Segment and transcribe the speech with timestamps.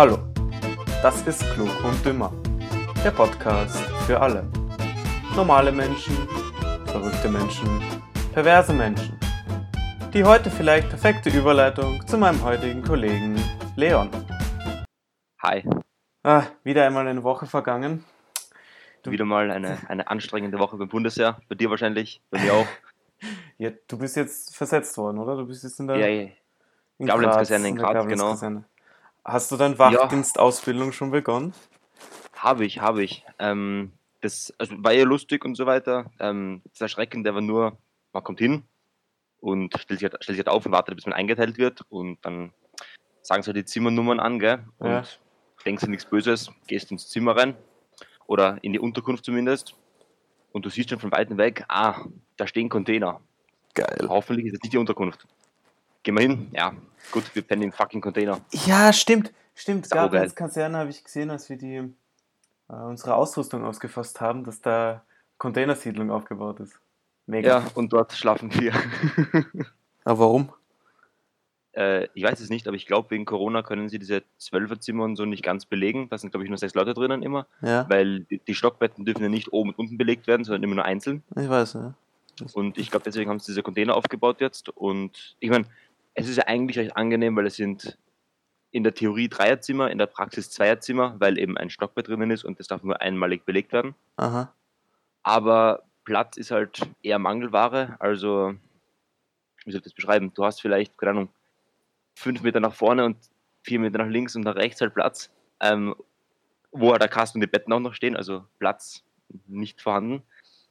[0.00, 0.16] Hallo,
[1.02, 2.32] das ist Klug und Dümmer,
[3.04, 3.76] der Podcast
[4.06, 4.50] für alle.
[5.36, 6.16] Normale Menschen,
[6.86, 7.68] verrückte Menschen,
[8.32, 9.20] perverse Menschen.
[10.14, 13.38] Die heute vielleicht perfekte Überleitung zu meinem heutigen Kollegen
[13.76, 14.08] Leon.
[15.42, 15.68] Hi,
[16.22, 18.02] Ah, wieder einmal eine Woche vergangen.
[19.02, 21.42] Du- wieder mal eine, eine anstrengende Woche beim Bundesheer.
[21.50, 22.66] Bei dir wahrscheinlich, bei mir auch.
[23.58, 25.36] Ja, du bist jetzt versetzt worden, oder?
[25.36, 26.30] Du bist jetzt in der Ja, ja.
[26.96, 28.64] in Gablenz-Kaserne in der Graz, Gablenz-Kaserne.
[29.24, 31.52] Hast du deine Wachdienstausbildung schon begonnen?
[32.34, 33.24] Habe ich, habe ich.
[33.38, 36.10] Ähm, das also war ja lustig und so weiter.
[36.18, 37.76] Ähm, das Erschreckende war nur,
[38.12, 38.64] man kommt hin
[39.40, 41.82] und stellt sich, halt, stellt sich halt auf und wartet, bis man eingeteilt wird.
[41.88, 42.52] Und dann
[43.22, 44.64] sagen sie halt die Zimmernummern an, gell?
[44.78, 45.04] Und Ja.
[45.64, 47.56] denkst du nichts Böses, gehst ins Zimmer rein
[48.26, 49.74] oder in die Unterkunft zumindest.
[50.52, 52.04] Und du siehst schon von weitem weg, ah,
[52.36, 53.20] da stehen Container.
[53.74, 54.06] Geil.
[54.08, 55.26] Hoffentlich ist es nicht die Unterkunft.
[56.02, 56.48] Gehen wir hin?
[56.52, 56.72] Ja,
[57.12, 58.40] gut, wir pennen im fucking Container.
[58.66, 59.32] Ja, stimmt.
[59.54, 59.90] Stimmt.
[59.90, 61.92] Gablenz Kaserne habe ich gesehen, als wir die, äh,
[62.72, 65.02] unsere Ausrüstung ausgefasst haben, dass da
[65.38, 66.80] Containersiedlung aufgebaut ist.
[67.26, 67.60] Mega.
[67.60, 68.72] Ja, und dort schlafen wir.
[70.04, 70.52] Aber warum?
[71.72, 75.16] äh, ich weiß es nicht, aber ich glaube, wegen Corona können sie diese Zwölferzimmer und
[75.16, 76.08] so nicht ganz belegen.
[76.10, 79.22] Da sind, glaube ich, nur sechs Leute drinnen immer, Ja, weil die, die Stockbetten dürfen
[79.22, 81.22] ja nicht oben und unten belegt werden, sondern immer nur einzeln.
[81.36, 81.94] ich weiß, ja.
[82.54, 84.70] Und ich glaube, deswegen haben sie diese Container aufgebaut jetzt.
[84.70, 85.66] Und ich meine,
[86.14, 87.98] es ist ja eigentlich recht angenehm, weil es sind
[88.70, 92.60] in der Theorie Dreierzimmer, in der Praxis Zweierzimmer, weil eben ein Stockbett drinnen ist und
[92.60, 93.94] das darf nur einmalig belegt werden.
[94.16, 94.52] Aha.
[95.22, 97.96] Aber Platz ist halt eher Mangelware.
[97.98, 98.54] Also,
[99.64, 100.32] wie soll ich das beschreiben?
[100.34, 101.28] Du hast vielleicht, keine Ahnung,
[102.14, 103.16] fünf Meter nach vorne und
[103.62, 105.94] vier Meter nach links und nach rechts halt Platz, ähm,
[106.70, 109.02] wo halt der Kasten und die Betten auch noch stehen, also Platz
[109.46, 110.22] nicht vorhanden.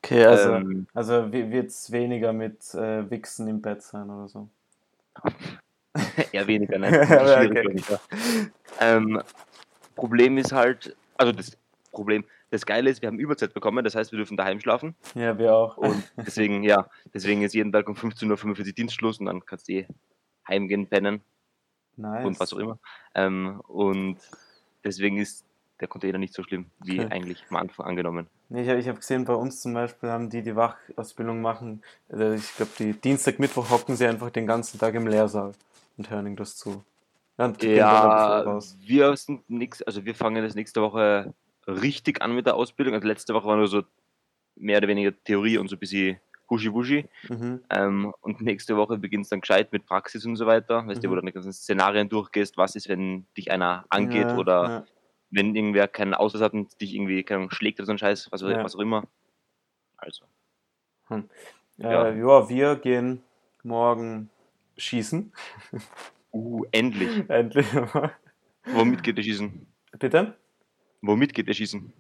[0.02, 4.50] Okay, also, Ähm, also wird es weniger mit äh, Wichsen im Bett sein oder so.
[6.32, 6.88] eher weniger, ne?
[7.06, 8.00] Schwierig, okay.
[8.80, 9.22] ähm,
[9.96, 11.58] Problem ist halt, also das
[11.92, 15.38] Problem, das Geile ist, wir haben Überzeit bekommen, das heißt, wir dürfen daheim schlafen Ja,
[15.38, 15.78] wir auch.
[15.78, 19.74] und deswegen, ja, deswegen ist jeden Tag um 15.45 Uhr Dienstschluss und dann kannst du
[19.74, 19.88] eh
[20.48, 21.22] heimgehen, pennen.
[21.98, 22.26] nice.
[22.26, 22.80] und was auch immer.
[23.16, 24.18] Ähm, und
[24.84, 25.46] deswegen ist
[25.80, 27.12] der Container nicht so schlimm, wie Okay.
[27.12, 28.28] eigentlich am Anfang angenommen.
[28.52, 32.36] Nee, ich habe hab gesehen, bei uns zum Beispiel haben die, die Wachausbildung machen, äh,
[32.36, 35.54] ich glaube, die Dienstag, Mittwoch hocken sie einfach den ganzen Tag im Lehrsaal
[35.98, 36.84] und hören das zu.
[37.38, 41.34] Ja, und Ja, wir sind nix, also wir fangen das nächste Woche
[41.68, 42.96] richtig an mit der Ausbildung.
[42.96, 43.84] Also letzte Woche war nur so
[44.56, 47.06] mehr oder weniger Theorie und so ein bisschen Huschi-Wuschi.
[47.30, 47.62] Mhm.
[47.70, 50.86] Ähm, und nächste Woche beginnt es dann gescheit mit Praxis und so weiter.
[50.88, 51.12] Weißt du, Mhm.
[51.12, 54.64] wo du dann die ganzen Szenarien durchgehst, was ist, wenn dich einer angeht Ja, oder
[54.70, 54.84] ja.
[55.32, 58.44] Wenn irgendwer keinen Ausweis hat und dich irgendwie keine schlägt oder so ein Scheiß, was,
[58.44, 58.64] auch- Ja.
[58.64, 59.04] was auch immer.
[59.98, 60.26] Also.
[61.10, 61.22] Äh,
[61.78, 62.10] Ja.
[62.10, 63.24] ja, wir gehen
[63.64, 64.30] morgen
[64.78, 65.32] schießen.
[66.32, 67.10] Uh, endlich.
[67.30, 67.66] Endlich.
[68.66, 69.66] Womit geht ihr schießen?
[69.98, 70.36] Bitte?
[71.02, 71.92] Womit geht ihr schießen?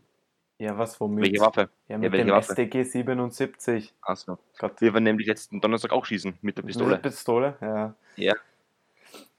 [0.60, 1.26] Ja, was womit?
[1.26, 1.70] Welche Waffe?
[1.88, 2.52] Ja, mit welche dem Waffe?
[2.52, 3.94] SDG 77.
[4.02, 4.38] Achso.
[4.80, 6.92] Wir waren nämlich letzten Donnerstag auch schießen mit der Pistole.
[6.92, 7.96] Mit Pistole, ja.
[8.18, 8.36] Ja.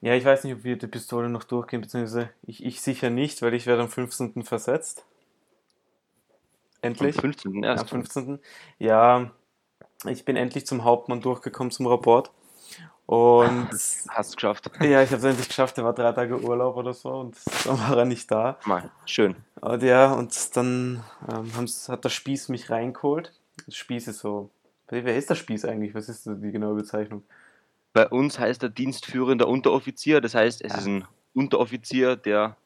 [0.00, 3.42] Ja, ich weiß nicht, ob wir die Pistole noch durchgehen, beziehungsweise ich, ich sicher nicht,
[3.42, 4.44] weil ich werde am 15.
[4.44, 5.04] versetzt.
[6.82, 7.16] Am Endlich.
[7.16, 7.56] 15.
[7.56, 7.91] Am erst.
[7.91, 8.38] 15.
[8.78, 9.30] Ja,
[10.06, 12.30] ich bin endlich zum Hauptmann durchgekommen zum Rapport.
[13.10, 13.68] Und
[14.08, 14.70] Hast geschafft.
[14.80, 15.76] ja, ich habe es endlich geschafft.
[15.78, 18.56] Er war drei Tage Urlaub oder so und dann war er nicht da.
[18.66, 19.34] Mal, schön.
[19.60, 21.50] Und ja, und dann ähm,
[21.88, 23.32] hat der Spieß mich reingeholt.
[23.66, 24.50] Das Spieß ist so.
[24.88, 25.92] Wer ist der Spieß eigentlich?
[25.94, 27.24] Was ist die genaue Bezeichnung?
[27.93, 30.78] Bei uns heißt er dienstführender Unteroffizier, das heißt, es Ja.
[30.78, 32.56] ist ein Unteroffizier, der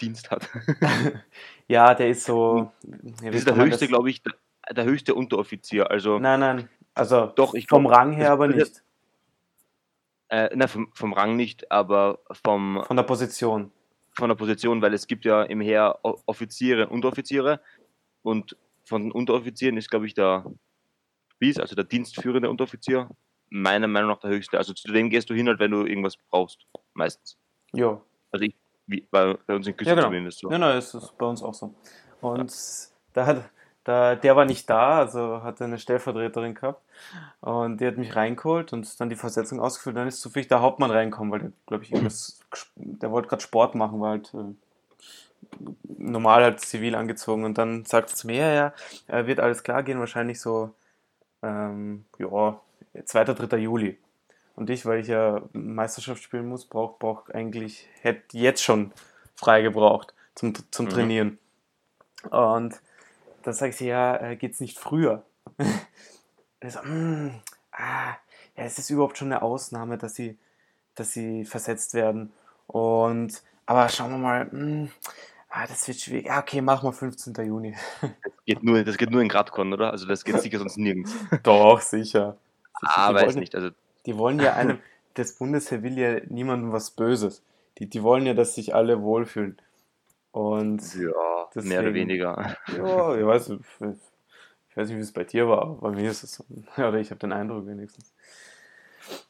[0.00, 0.48] Dienst hat.
[1.68, 2.70] Ja, der ist so.
[2.84, 4.34] Ja, Das ist der höchste, glaube ich, der,
[4.72, 5.90] der höchste Unteroffizier.
[5.90, 6.68] Also, Nein, nein.
[6.94, 8.82] Also doch, ich vom glaub, Rang her aber nicht.
[10.28, 13.70] Äh, nein, vom, vom Rang nicht, aber vom, Von der Position.
[14.12, 17.60] von der Position, weil es gibt ja im Heer Offiziere und Unteroffiziere
[18.22, 20.44] und von den Unteroffizieren ist, glaube ich, der
[21.34, 23.10] Spieß, also der dienstführende Unteroffizier,
[23.50, 24.58] meiner Meinung nach der höchste.
[24.58, 27.36] Also zu dem gehst du hin, halt, wenn du irgendwas brauchst, meistens.
[27.72, 28.02] Jo.
[28.32, 28.54] Also ich,
[28.86, 30.08] wie, bei, bei uns in Küste Ja, genau.
[30.08, 30.50] zumindest so.
[30.50, 31.74] Ja, nein, es ist bei uns auch so.
[32.20, 32.52] Und
[33.12, 33.50] da hat,
[33.84, 36.82] da, der war nicht da, also hatte eine Stellvertreterin gehabt.
[37.40, 39.96] Und die hat mich reingeholt und dann die Versetzung ausgefüllt.
[39.96, 42.40] Dann ist zufällig der Hauptmann reingekommen, weil der, glaube ich, irgendwas,
[42.74, 44.54] der wollte gerade Sport machen, war halt äh,
[45.98, 47.44] normal halt zivil angezogen.
[47.44, 48.74] Und dann sagt zu mir, ja, ja,
[49.06, 50.74] äh, wird alles klar gehen, wahrscheinlich so,
[51.42, 52.60] ähm, ja,
[53.04, 53.24] 2.
[53.24, 53.56] 3.
[53.58, 53.98] Juli.
[54.56, 58.92] Und ich, weil ich ja Meisterschaft spielen muss, braucht brauch eigentlich, hätte jetzt schon
[59.34, 60.90] frei gebraucht zum, zum Mhm.
[60.90, 61.38] Trainieren.
[62.30, 62.80] Und
[63.42, 65.24] dann sage ich, ja, äh, geht's nicht früher?
[66.60, 67.40] Er so, "Mm,
[67.72, 68.14] ah,
[68.56, 70.38] ja, es ist überhaupt schon eine Ausnahme, dass sie,
[70.94, 72.32] dass sie versetzt werden.
[72.66, 74.46] Und Aber schauen wir mal.
[74.52, 74.88] Mh,
[75.50, 76.26] ah, das wird schwierig.
[76.26, 77.34] Ja, okay, machen wir 15.
[77.44, 77.76] Juni.
[78.24, 79.90] Das geht nur, das geht nur in Gradcon, oder?
[79.90, 81.18] Also das geht sicher sonst nirgends.
[81.42, 82.38] Doch, sicher.
[82.82, 83.54] Ah, Die weiß wollen- nicht.
[83.54, 83.70] Also
[84.06, 84.78] Die wollen ja einem,
[85.14, 87.42] das Bundesheer will ja niemandem was Böses.
[87.78, 89.56] Die, die wollen ja, dass sich alle wohlfühlen.
[90.32, 92.56] Und ja, mehr Deswegen- oder weniger.
[92.68, 96.22] ja, ich weiß, ich weiß nicht, wie es bei dir war, aber bei mir ist
[96.22, 96.44] es so.
[96.76, 98.12] Oder ich habe den Eindruck wenigstens.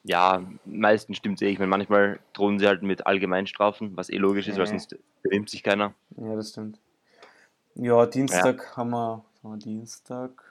[0.03, 1.49] Ja, meistens stimmt eh.
[1.49, 4.71] Ich meine, manchmal drohen sie halt mit Allgemeinstrafen, was eh logisch ist, weil Nee.
[4.79, 5.93] sonst benimmt sich keiner.
[6.17, 6.79] Ja, das stimmt.
[7.75, 10.46] Ja, Dienstag haben wir, haben wir Dienstag,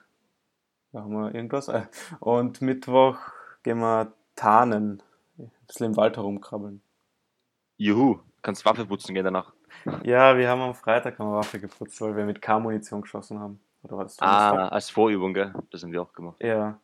[1.01, 1.68] haben wir irgendwas.
[1.68, 1.86] Äh,
[2.19, 3.18] Und Mittwoch
[3.63, 5.01] gehen wir tarnen.
[5.38, 6.81] Ein bisschen im Wald herumkrabbeln.
[7.77, 9.53] Juhu, kannst Waffe putzen gehen danach.
[10.03, 13.59] Ja, wir haben am Freitag eine Waffe geputzt, weil wir mit K-Munition geschossen haben.
[13.83, 14.18] Oder war das?
[14.19, 15.53] Ah, als Vorübung, gell?
[15.71, 16.38] Das haben wir auch gemacht.
[16.42, 16.80] Ja,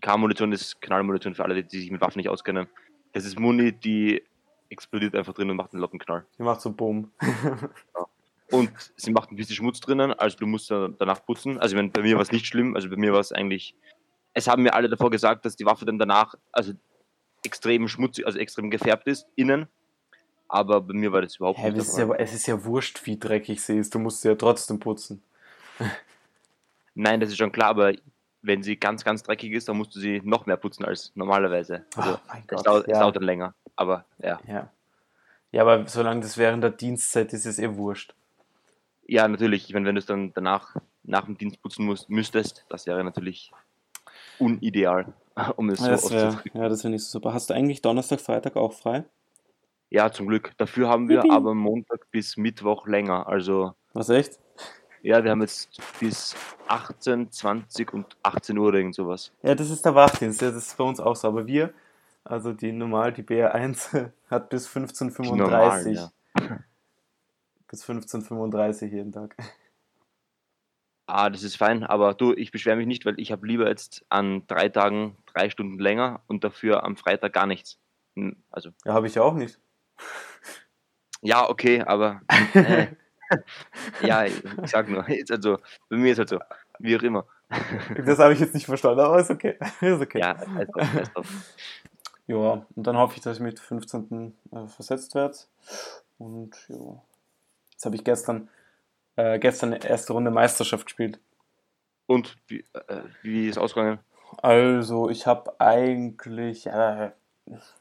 [0.00, 2.68] K-Munition ist Knallmunition für alle, die sich mit Waffen nicht auskennen.
[3.12, 4.22] Das ist Muni, die
[4.68, 6.26] explodiert einfach drin und macht einen lauten Knall.
[6.38, 7.10] die macht so Bumm.
[8.50, 11.58] Und sie macht ein bisschen Schmutz drinnen, also du musst da- danach putzen.
[11.58, 13.74] Also meine, bei mir war es nicht schlimm, also bei mir war es eigentlich.
[14.32, 16.72] Es haben mir alle davor gesagt, dass die Waffe dann danach also
[17.44, 19.68] extrem schmutzig, also extrem gefärbt ist, innen.
[20.48, 21.80] Aber bei mir war das überhaupt Hä, nicht.
[21.82, 23.94] es, ist ja, es ist ja wurscht, wie dreckig sie ist.
[23.94, 25.22] Du musst sie ja trotzdem putzen.
[26.94, 27.92] Nein, das ist schon klar, aber
[28.40, 31.84] wenn sie ganz, ganz dreckig ist, dann musst du sie noch mehr putzen als normalerweise.
[31.94, 32.66] Also oh mein es, Gott.
[32.66, 33.00] dauert, es ja.
[33.00, 33.54] dauert dann länger.
[33.76, 34.40] Aber ja.
[34.46, 34.70] ja.
[35.52, 38.14] ja, aber solange das während der Dienstzeit ist, ist es eh wurscht.
[39.08, 39.66] Ja, natürlich.
[39.66, 43.02] Ich meine, wenn du es dann danach nach dem Dienst putzen musst, müsstest, das wäre
[43.02, 43.50] natürlich
[44.38, 45.12] unideal,
[45.56, 47.32] um es so das wär, ja, das wäre nicht so super.
[47.32, 49.04] Hast du eigentlich Donnerstag, Freitag auch frei?
[49.90, 50.52] Ja, zum Glück.
[50.58, 51.30] Dafür haben wir Yippie.
[51.30, 53.26] aber Montag bis Mittwoch länger.
[53.26, 54.38] Also Was echt?
[55.02, 59.32] ja, wir haben jetzt bis 18, 20 und 18 Uhr oder irgend sowas.
[59.42, 60.42] Ja, das ist der Wachdienst.
[60.42, 61.28] Ja, das ist bei uns auch so.
[61.28, 61.72] Aber wir,
[62.24, 66.10] also die normal, die BR1 hat bis Die 15.35 normalen, ja.
[67.68, 69.36] Bis 15.35 jeden Tag.
[71.06, 74.04] Ah, das ist fein, aber du, ich beschwere mich nicht, weil ich habe lieber jetzt
[74.10, 77.78] an drei Tagen drei Stunden länger und dafür am Freitag gar nichts.
[78.14, 79.58] Hm, Also, Ja, habe ich ja auch nicht.
[81.22, 82.20] ja, okay, aber
[82.52, 82.88] äh,
[84.02, 86.38] ja, ich sag nur, jetzt also, bei mir ist halt so,
[86.78, 87.26] wie auch immer.
[88.04, 89.56] Das habe ich jetzt nicht verstanden, aber ist okay.
[89.80, 90.20] Ist okay.
[90.20, 91.26] Ja, scheiß drauf, scheiß drauf.
[92.26, 94.36] Ja, und dann hoffe ich, dass ich mit 15.
[94.52, 95.38] Äh, versetzt werde.
[96.18, 97.02] Und ja.
[97.78, 98.48] Jetzt habe ich gestern,
[99.14, 101.20] äh, gestern eine erste Runde Meisterschaft gespielt.
[102.06, 104.00] Und wie, äh, wie ist ausgegangen?
[104.42, 107.12] Also, ich habe eigentlich, äh,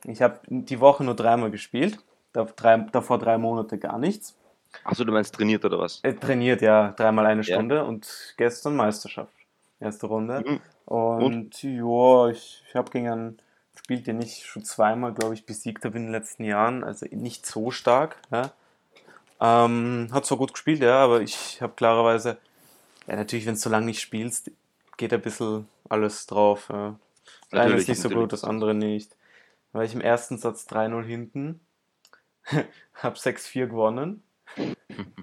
[0.04, 1.98] ich habe die Woche nur dreimal gespielt.
[2.32, 4.38] Drei, davor drei Monate gar nichts.
[4.84, 6.00] Achso, du meinst trainiert oder was?
[6.04, 7.56] Äh, trainiert, ja, dreimal eine Ja.
[7.56, 9.34] Stunde und gestern Meisterschaft.
[9.80, 10.44] Erste Runde.
[10.46, 10.60] Mhm.
[10.86, 13.38] Und, ja, ich, ich habe gegen einen
[13.74, 16.84] gespielt, den ich schon zweimal, glaube ich, besiegt habe in den letzten Jahren.
[16.84, 18.18] Also nicht so stark.
[18.32, 18.52] Ja.
[19.40, 22.38] Ähm, hat zwar gut gespielt, ja, aber ich habe klarerweise,
[23.08, 24.52] ja, natürlich, wenn du so lange nicht spielst,
[24.98, 26.70] geht ein bisschen alles drauf.
[26.70, 27.00] Ja.
[27.52, 29.16] Das eine ist nicht so gut, das andere nicht.
[29.74, 31.60] War ich im ersten Satz 3-0 hinten,
[32.96, 34.24] habe 6-4 gewonnen,
[34.56, 34.76] bin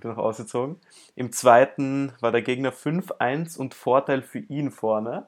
[0.03, 0.77] noch ausgezogen.
[1.17, 5.27] Im zweiten war der Gegner 5-1 und Vorteil für ihn vorne.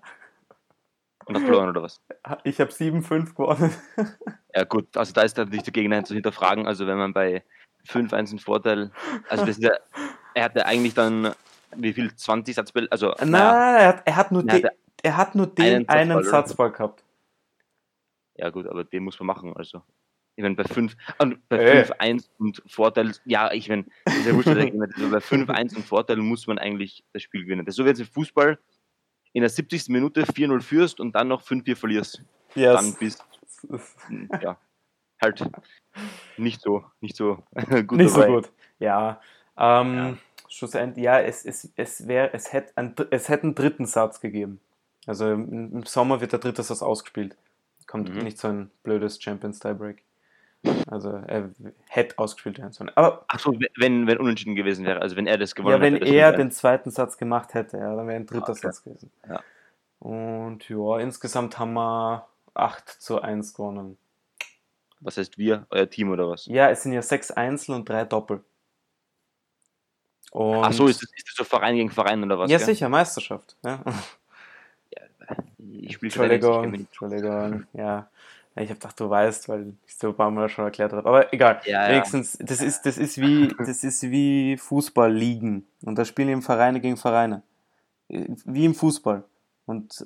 [1.25, 2.01] Und hast verloren oder was?
[2.45, 3.75] Ich habe 7-5 gewonnen.
[4.55, 6.67] Ja gut, also da ist natürlich der Gegner zu hinterfragen.
[6.67, 7.45] Also wenn man bei
[7.87, 8.91] 5-1 einen Vorteil,
[9.29, 9.73] also das ist ja,
[10.35, 11.35] er hatte eigentlich dann,
[11.77, 14.69] wie viel, 20 Satzbälle, also Nein, naja, er, hat, er, hat nur den,
[15.03, 16.43] er hat nur den einen einen Satzball?
[16.47, 17.05] Satzball gehabt.
[18.37, 19.83] ja gut, aber den muss man machen, also.
[20.39, 21.83] Ich meine, bei 5, und bei Äh.
[21.85, 23.87] 5-1 und Vorteil, ja, ich meine,
[24.27, 24.69] ja wurscht, also
[25.11, 27.65] bei 5-1 und Vorteil muss man eigentlich das Spiel gewinnen.
[27.65, 28.59] Das ist so wie jetzt im Fußball
[29.33, 29.89] in der 70.
[29.89, 32.23] Minute 4-0 führst und dann noch 5-4 verlierst.
[32.55, 32.97] Dann Yes.
[32.97, 33.25] bist
[34.43, 34.59] ja,
[35.23, 35.49] halt
[36.37, 37.43] nicht so, nicht so
[37.87, 38.33] gut Nicht so dabei.
[38.35, 38.51] gut.
[38.79, 39.21] Ja.
[39.59, 40.17] Ähm, Ja.
[40.49, 44.61] Schlussendlich, ja, es, es, es, wär, es, hätte ein, es hätte einen dritten Satz gegeben.
[45.07, 47.37] Also im, Sommer wird der dritte Satz ausgespielt.
[47.87, 48.23] Kommt Mhm.
[48.23, 50.03] nicht so ein blödes Champions Tiebreak.
[50.91, 51.51] Also er
[51.89, 52.91] hätte ausgespielt werden sollen.
[52.95, 56.07] Aber Achso, wenn, wenn unentschieden gewesen wäre, also wenn er das gewonnen ja, wenn hätte.
[56.07, 58.61] er den zweiten Satz gemacht hätte, ja, dann wäre ein dritter okay.
[58.63, 59.11] Satz gewesen.
[59.29, 59.41] Ja.
[60.01, 63.97] Und ja, insgesamt haben wir 8 zu 1 gewonnen.
[65.07, 66.47] Was heißt wir, euer Team oder was?
[66.47, 68.43] Ja, es sind ja sechs Einzel und drei Doppel.
[70.33, 72.51] Und Achso, ist das, ist das so Verein gegen Verein oder was?
[72.51, 72.67] ja, gell?
[72.67, 73.57] sicher, Meisterschaft.
[73.65, 73.85] Ja.
[75.59, 76.75] Ich spiele Entschuldigung.
[76.75, 78.09] Entschuldigung, ja.
[78.57, 80.93] Ja, Ich habe gedacht, du weißt, weil ich es dir ein paar Mal schon erklärt
[80.93, 81.09] habe.
[81.09, 81.61] Aber egal.
[81.67, 81.93] Ja, ja.
[81.93, 85.65] Wenigstens, das ist, das ist wie, das ist wie Fußballligen.
[85.85, 87.45] Und da spielen eben Vereine gegen Vereine.
[88.09, 89.23] Wie im Fußball.
[89.67, 90.05] Und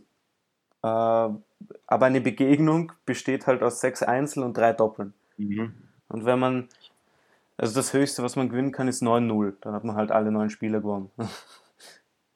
[0.83, 5.13] aber eine Begegnung besteht halt aus sechs Einzel und drei Doppeln.
[5.37, 5.75] Mhm.
[6.09, 6.69] Und wenn man
[7.57, 9.53] Also das Höchste, was man gewinnen kann, ist 9-0.
[9.61, 11.11] Dann hat man halt alle neun Spiele gewonnen.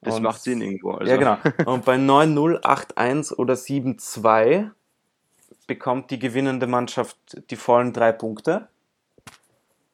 [0.01, 0.91] Das Und- macht Sinn irgendwo.
[0.91, 1.11] Also.
[1.11, 1.37] Ja, genau.
[1.71, 4.69] Und bei 9-0, 8-1 oder 7-2
[5.67, 7.17] bekommt die gewinnende Mannschaft
[7.49, 8.67] die vollen drei Punkte.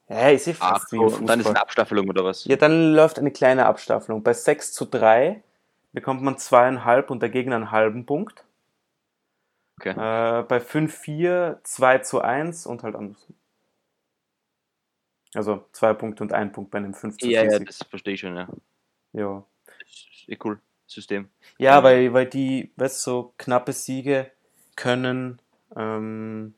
[0.09, 1.51] Ja, ist eh Ach fast so, wie im und dann ist Fußball.
[1.55, 2.43] eine Abstaffelung oder was?
[2.43, 4.21] Ja, dann läuft eine kleine Abstaffelung.
[4.21, 5.41] Bei 6 zu 3
[5.93, 8.45] bekommt man zweieinhalb und der Gegner einen halben Punkt.
[9.79, 9.91] Okay.
[9.91, 13.35] Äh, bei 5-4 2 zu 1 und halt andersrum.
[15.33, 18.13] Also zwei Punkte und ein Punkt bei einem 5 zu 4 Ja, ja, das verstehe
[18.15, 18.47] ich schon, ja.
[19.13, 19.43] Ja.
[20.27, 20.59] Eh cool.
[20.87, 21.29] System.
[21.57, 24.29] Ja, weil, weil die, weißt du, so knappe Siege
[24.75, 25.41] können,
[25.75, 26.53] ähm,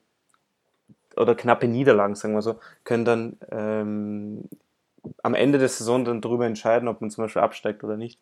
[1.15, 4.49] oder knappe Niederlagen, sagen wir so, können dann ähm,
[5.21, 8.19] am Ende der Saison dann darüber entscheiden, ob man zum Beispiel absteigt oder nicht.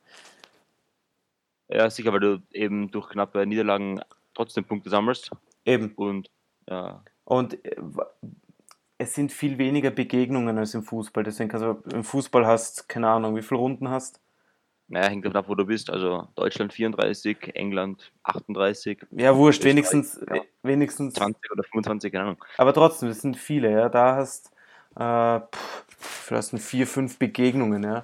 [1.71, 4.01] Ja, sicher, weil du eben durch knappe Niederlagen
[4.33, 5.31] trotzdem Punkte sammelst.
[5.65, 5.93] Eben.
[5.95, 6.29] Und
[6.69, 7.75] ja, Und äh,
[8.97, 11.23] es sind viel weniger Begegnungen als im Fußball.
[11.23, 14.19] Deswegen kannst du im Fußball hast, keine Ahnung, wie viele Runden hast.
[14.87, 15.89] naja, hängt davon ab, wo du bist.
[15.89, 20.41] Also Deutschland 34, England 38, Ja, wurscht, wenigstens, ja.
[20.63, 22.45] wenigstens 20 oder 25, keine Ahnung.
[22.57, 23.89] Aber trotzdem, es sind viele, ja.
[23.89, 24.51] Da hast
[24.97, 28.03] äh, pff, vielleicht vier, fünf Begegnungen, ja.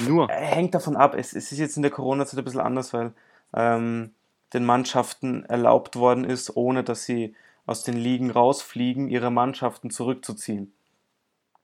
[0.00, 0.30] Nur.
[0.30, 1.14] Äh, Hängt davon ab.
[1.14, 3.12] Es, es ist jetzt in der Corona-Zeit ein bisschen anders, weil
[3.54, 4.14] ähm,
[4.52, 7.34] den Mannschaften erlaubt worden ist, ohne dass sie
[7.66, 10.72] aus den Ligen rausfliegen, ihre Mannschaften zurückzuziehen.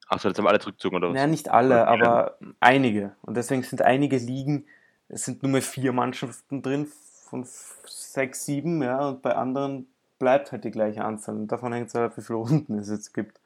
[0.09, 1.15] Achso, jetzt haben alle zurückgezogen oder was?
[1.15, 2.03] Naja, nicht alle, Okay.
[2.03, 3.17] aber einige.
[3.23, 4.67] Und deswegen sind einige Ligen,
[5.09, 6.87] es sind nur mehr vier Mannschaften drin
[7.29, 7.47] von
[7.87, 9.87] sechs, sieben, ja, und bei anderen
[10.19, 11.37] bleibt halt die gleiche Anzahl.
[11.37, 13.41] Und davon hängt es halt wie viele Runden es jetzt gibt.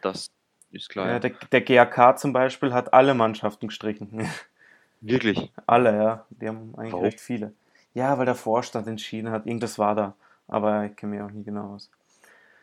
[0.00, 0.30] Das
[0.76, 1.08] ist klar.
[1.08, 4.28] Ja, der, der GAK zum Beispiel hat alle Mannschaften gestrichen.
[5.00, 5.52] Wirklich.
[5.66, 6.26] alle, ja.
[6.30, 7.04] Die haben eigentlich Warum?
[7.04, 7.52] recht viele.
[7.94, 10.14] Ja, weil der Vorstand entschieden hat, irgendwas war da.
[10.48, 11.90] Aber ich kenne mich auch nie genau aus.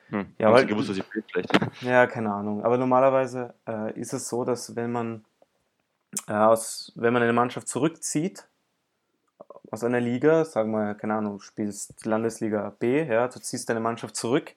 [0.10, 0.28] Hm.
[0.38, 1.50] Ja, weil- gewusst, dass ich bin, vielleicht.
[1.82, 2.64] Ja, keine Ahnung.
[2.64, 5.26] Aber normalerweise äh, ist es so, dass wenn man
[6.28, 8.46] äh, aus, wenn man eine Mannschaft zurückzieht
[9.72, 14.16] aus einer Liga, sagen wir, keine Ahnung, spielst Landesliga B, ja, du ziehst deine Mannschaft
[14.16, 14.54] zurück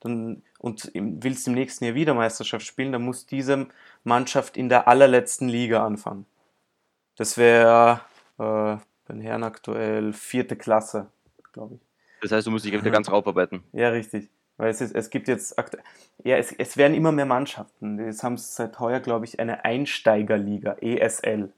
[0.00, 3.68] dann, und willst im nächsten Jahr wieder Meisterschaft spielen, dann muss diese
[4.04, 6.26] Mannschaft in der allerletzten Liga anfangen.
[7.16, 8.00] Das wäre
[8.38, 8.76] äh,
[9.06, 11.08] bei den Herren aktuell vierte Klasse,
[11.52, 11.80] glaube ich.
[12.22, 13.62] Das heißt, du musst dich wieder ganz raufarbeiten.
[13.72, 14.30] Ja, richtig.
[14.56, 15.56] Weil es, ist, es gibt jetzt
[16.22, 17.98] ja, es, es werden immer mehr Mannschaften.
[17.98, 21.50] Jetzt haben sie seit heuer, glaube ich, eine Einsteigerliga, ESL.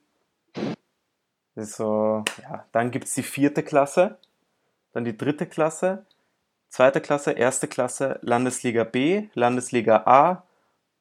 [1.57, 4.19] So, ja, dann gibt es die vierte Klasse,
[4.93, 6.07] dann die dritte Klasse,
[6.69, 10.45] zweite Klasse, erste Klasse, Landesliga B, Landesliga A,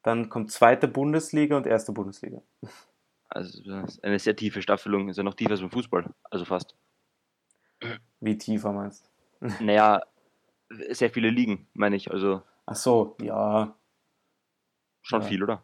[0.02, 2.42] dann kommt zweite Bundesliga und erste Bundesliga.
[3.28, 3.62] Also
[4.02, 6.04] eine sehr tiefe Staffelung, ist ja noch tiefer als beim Fußball.
[6.30, 6.74] Also fast.
[8.20, 9.48] Wie tiefer meinst du?
[9.64, 10.02] Naja,
[10.90, 12.10] sehr viele Ligen, meine ich.
[12.10, 13.74] Also Ach so, ja,
[15.02, 15.28] schon Ja.
[15.28, 15.62] viel, oder?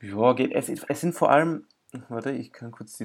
[0.00, 0.52] Ja, geht.
[0.52, 1.66] Es, es sind vor allem,
[2.08, 3.04] warte, ich kann kurz die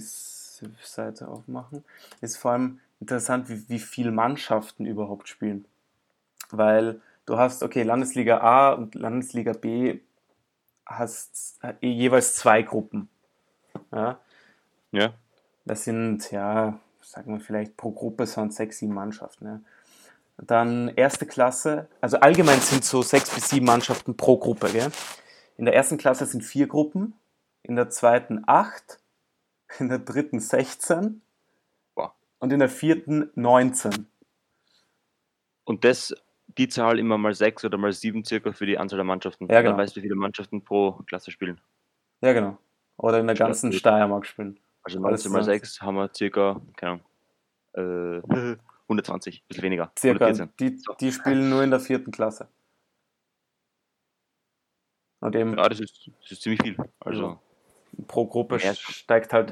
[0.84, 1.84] Seite aufmachen.
[2.22, 5.66] Ist vor allem interessant, wie, wie viele Mannschaften überhaupt spielen.
[6.50, 10.00] Weil du hast, okay, Landesliga A und Landesliga B
[10.86, 13.10] hast äh, jeweils zwei Gruppen.
[13.92, 14.20] Ja,
[14.92, 15.14] Ja.
[15.66, 19.46] das sind, ja, sagen wir vielleicht pro Gruppe sind sechs, sieben Mannschaften.
[19.46, 19.60] Ja.
[20.38, 24.70] Dann erste Klasse, also allgemein sind so sechs bis sieben Mannschaften pro Gruppe.
[24.72, 24.92] Gell?
[25.58, 27.14] In der ersten Klasse sind vier Gruppen,
[27.64, 29.00] in der zweiten acht,
[29.80, 31.22] in der dritten 16
[31.96, 32.16] Boah.
[32.40, 34.08] und in der vierten 19.
[35.66, 36.16] Und das,
[36.58, 39.48] die Zahl immer mal sechs oder mal sieben circa für die Anzahl der Mannschaften.
[39.50, 39.72] Ja, genau.
[39.72, 41.60] Dann weißt du, wie viele Mannschaften pro Klasse spielen.
[42.22, 42.58] Ja, genau.
[42.98, 43.74] Oder in der ganzen.
[43.74, 44.60] Steiermark spielen.
[44.84, 45.60] Also Alles 19 mal zusammen.
[45.60, 47.02] 6 haben wir circa, keine
[47.74, 49.92] Ahnung, äh, 120, ein bisschen weniger.
[49.98, 50.26] Circa.
[50.26, 50.54] 114.
[50.60, 52.48] Die, die spielen nur in der vierten Klasse.
[55.20, 56.78] Und eben Ja, das ist, das ist ziemlich viel.
[57.00, 57.40] Also,
[58.08, 58.74] pro Gruppe Ja.
[58.74, 59.52] steigt halt.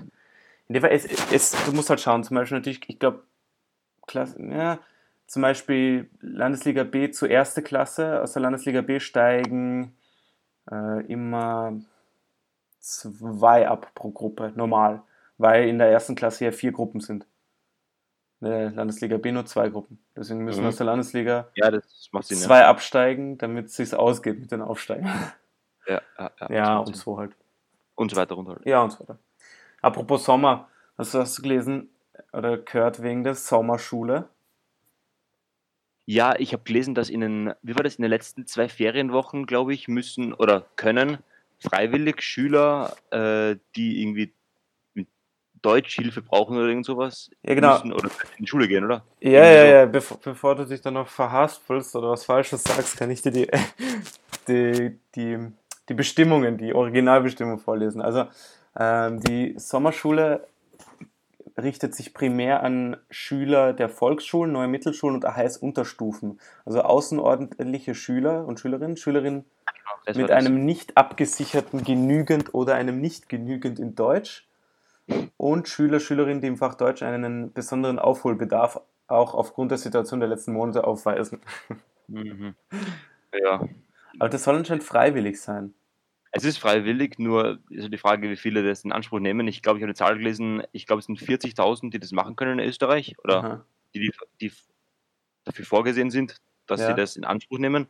[0.67, 3.23] In dem Fall, es, es, du musst halt schauen, zum Beispiel natürlich, ich glaube,
[4.07, 4.79] Klasse, ja,
[5.27, 9.95] zum Beispiel Landesliga B zu erste Klasse, aus der Landesliga B steigen
[10.71, 11.73] äh, immer
[12.79, 15.01] zwei ab pro Gruppe, normal,
[15.37, 17.25] weil in der ersten Klasse ja vier Gruppen sind.
[18.41, 19.99] In der Landesliga B nur zwei Gruppen.
[20.15, 20.67] Deswegen müssen Mhm.
[20.67, 21.71] aus der Landesliga ja,
[22.21, 25.31] zwei absteigen, damit es sich ausgeht mit den Aufsteigern.
[25.87, 27.35] Ja, ja, ja, Ja, und so halt.
[27.95, 28.59] Und so weiter runter.
[28.65, 29.19] Ja, und so weiter.
[29.81, 31.89] Apropos Sommer, hast du, hast du gelesen
[32.33, 34.29] oder gehört wegen der Sommerschule?
[36.07, 39.47] Ja, ich habe gelesen, dass in den, wie war das, in den letzten zwei Ferienwochen,
[39.47, 41.17] glaube ich, müssen oder können
[41.59, 44.31] freiwillig Schüler, äh, die irgendwie
[44.93, 45.07] mit
[45.61, 47.73] Deutschhilfe brauchen oder irgend sowas, Ja, genau.
[47.73, 49.03] müssen oder in die Schule gehen, oder?
[49.19, 49.67] Ja, Irgendwie ja, so.
[49.67, 53.31] ja, bevor, bevor du dich dann noch verhaspelst oder was Falsches sagst, kann ich dir
[53.31, 53.47] die,
[54.47, 55.51] die, die
[55.89, 58.01] die Bestimmungen, die Originalbestimmungen vorlesen.
[58.01, 58.25] Also
[58.77, 60.47] ähm, die Sommerschule
[61.57, 66.39] richtet sich primär an Schüler der Volksschulen, neue Mittelschulen und AHS-Unterstufen.
[66.65, 69.45] Also außerordentliche Schüler und Schülerinnen, Schülerinnen
[70.05, 74.47] das mit einem nicht abgesicherten genügend oder einem nicht genügend in Deutsch
[75.37, 80.29] und Schüler, Schülerinnen, die im Fach Deutsch einen besonderen Aufholbedarf auch aufgrund der Situation der
[80.29, 81.41] letzten Monate aufweisen.
[82.07, 82.55] Mhm.
[83.33, 83.67] Ja.
[84.19, 85.73] Aber das soll anscheinend freiwillig sein.
[86.31, 89.47] Es ist freiwillig, nur ist die Frage, wie viele das in Anspruch nehmen.
[89.47, 92.35] Ich glaube, ich habe eine Zahl gelesen, ich glaube, es sind 40.000, die das machen
[92.35, 94.51] können in Österreich oder die, die,
[95.45, 96.87] dafür vorgesehen sind, dass ja.
[96.87, 97.87] sie das in Anspruch nehmen.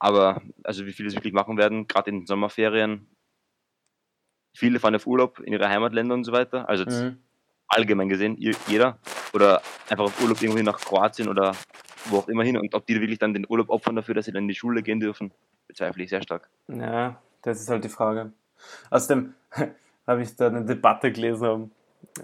[0.00, 3.06] Aber also wie viele es wirklich machen werden, gerade in den Sommerferien,
[4.52, 6.68] viele fahren auf Urlaub in ihre Heimatländer und so weiter.
[6.68, 7.18] Also mhm.
[7.68, 8.98] allgemein gesehen, jeder.
[9.32, 11.54] Oder einfach auf Urlaub irgendwie nach Kroatien oder
[12.06, 12.56] wo auch immer hin.
[12.56, 14.82] Und ob die wirklich dann den Urlaub opfern dafür, dass sie dann in die Schule
[14.82, 15.32] gehen dürfen,
[15.66, 16.48] bezweifle ich sehr stark.
[16.68, 18.32] Ja, das ist halt die Frage.
[18.90, 19.34] Außerdem
[20.06, 21.70] habe ich da eine Debatte gelesen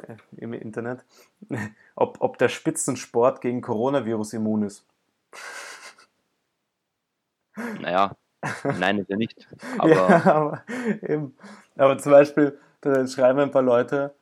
[0.07, 1.05] äh, im Internet,
[1.95, 4.85] ob, ob der Spitzensport gegen Coronavirus immun ist.
[7.81, 8.13] Naja,
[8.79, 9.49] nein, ist er nicht.
[9.79, 10.63] Aber, ja, aber,
[11.03, 11.37] eben.
[11.77, 14.15] aber zum Beispiel, da schreiben ein paar Leute,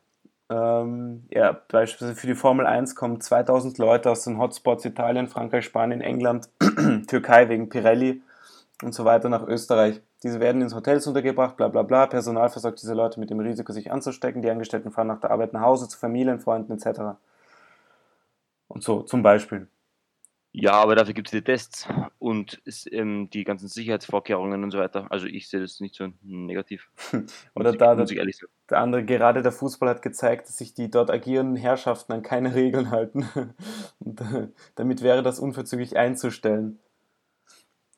[0.49, 5.65] ähm, ja, beispielsweise für die Formel 1 kommen 2000 Leute aus den Hotspots Italien, Frankreich,
[5.65, 6.49] Spanien, England,
[7.09, 8.23] Türkei wegen Pirelli
[8.83, 10.01] und so weiter nach Österreich.
[10.23, 12.07] Diese werden ins Hotels untergebracht, bla bla bla.
[12.07, 14.43] Personal versorgt diese Leute mit dem Risiko, sich anzustecken.
[14.43, 17.17] Die Angestellten fahren nach der Arbeit nach Hause zu Familien, Freunden etc.
[18.69, 19.69] Und so, zum Beispiel.
[20.59, 21.87] Ja, aber dafür gibt es die Tests
[22.19, 25.07] und ist, ähm, die ganzen Sicherheitsvorkehrungen und so weiter.
[25.11, 26.91] Also ich sehe das nicht so negativ.
[27.55, 28.51] Oder da, muss ich ehrlich sagen.
[28.71, 32.55] der andere, gerade der Fußball hat gezeigt, dass sich die dort agierenden Herrschaften an keine
[32.55, 33.29] Regeln halten.
[33.99, 36.79] und äh, damit wäre das unverzüglich einzustellen.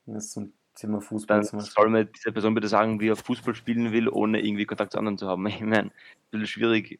[0.07, 3.55] Das ist ein Thema Fußball Dann soll mir diese Person bitte sagen, wie er Fußball
[3.55, 5.47] spielen will, ohne irgendwie Kontakt zu anderen zu haben.
[5.47, 5.93] Ich meine, ein
[6.33, 6.99] bisschen schwierig,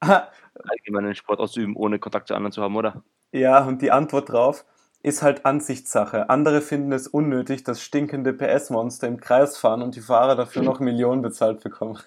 [0.00, 3.02] allgemein einen Sport auszuüben, ohne Kontakt zu anderen zu haben, oder?
[3.30, 4.66] Ja, und die Antwort drauf
[5.02, 6.30] ist halt Ansichtssache.
[6.30, 10.78] Andere finden es unnötig, dass stinkende PS-Monster im Kreis fahren und die Fahrer dafür noch
[10.80, 11.98] Millionen bezahlt bekommen.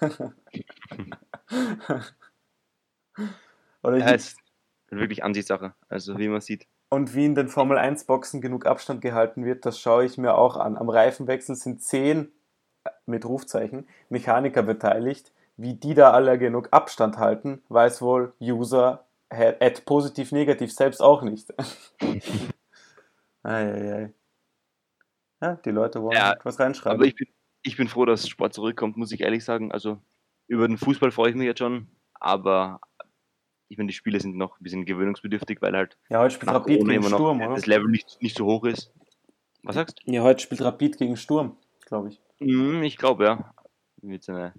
[3.82, 4.38] Oder ja, ist
[4.90, 6.66] wirklich Ansichtssache, also wie man sieht.
[6.88, 10.36] Und wie in den Formel 1 Boxen genug Abstand gehalten wird, das schaue ich mir
[10.36, 10.76] auch an.
[10.76, 12.32] Am Reifenwechsel sind zehn,
[12.84, 15.32] äh, mit Rufzeichen, Mechaniker beteiligt.
[15.58, 21.22] Wie die da alle genug Abstand halten, weiß wohl User at positiv negativ selbst auch
[21.22, 21.52] nicht.
[23.46, 24.12] Eieiei.
[25.40, 26.98] Ja, die Leute wollen ja, was reinschreiben.
[26.98, 27.28] Aber ich bin,
[27.62, 29.72] ich bin froh, dass Sport zurückkommt, muss ich ehrlich sagen.
[29.72, 30.00] Also
[30.48, 32.80] über den Fußball freue ich mich jetzt schon, aber
[33.68, 36.86] ich meine, die Spiele sind noch ein bisschen gewöhnungsbedürftig, weil halt ja, heute spielt Rapid
[36.86, 37.54] gegen Sturm, oder?
[37.54, 38.92] das Level nicht, nicht so hoch ist.
[39.62, 40.12] Was sagst du?
[40.12, 42.20] Ja, heute spielt Rapid gegen Sturm, glaube ich.
[42.38, 43.54] Mm, ich glaube, ja.
[44.02, 44.54] Wird so eine